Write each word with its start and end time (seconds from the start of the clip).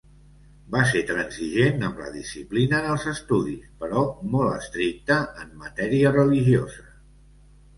Va 0.75 0.79
ser 0.91 1.01
transigent 1.09 1.83
amb 1.89 2.01
la 2.05 2.13
disciplina 2.15 2.79
en 2.79 2.87
els 2.93 3.05
estudis, 3.13 3.69
però 3.83 4.03
molt 4.37 4.55
estricte 4.57 5.19
en 5.45 5.55
matèria 5.67 6.15
religiosa. 6.17 6.91